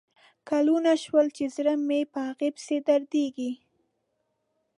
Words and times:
کلونه 0.49 0.91
شول 1.03 1.27
چې 1.37 1.43
زړه 1.55 1.73
مې 1.87 2.01
په 2.13 2.19
هغه 2.27 2.47
پسې 2.55 2.77
درزیږي 2.87 3.51